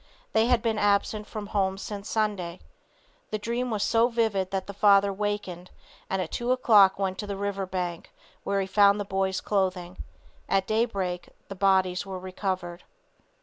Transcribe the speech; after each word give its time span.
They 0.33 0.47
had 0.47 0.63
been 0.63 0.79
absent 0.79 1.27
from 1.27 1.45
home 1.45 1.77
since 1.77 2.09
Sunday. 2.09 2.59
The 3.29 3.37
dream 3.37 3.69
was 3.69 3.83
so 3.83 4.07
vivid 4.07 4.49
that 4.49 4.65
the 4.65 4.73
father 4.73 5.13
wakened 5.13 5.69
and 6.09 6.19
at 6.23 6.31
2 6.31 6.51
o'clock 6.51 6.97
went 6.97 7.19
to 7.19 7.27
the 7.27 7.37
river 7.37 7.67
bank, 7.67 8.11
where 8.43 8.61
he 8.61 8.65
found 8.65 8.99
the 8.99 9.05
boys' 9.05 9.41
clothing. 9.41 10.03
At 10.49 10.65
daybreak 10.65 11.29
the 11.49 11.55
bodies 11.55 12.03
were 12.03 12.17
recovered. 12.17 12.83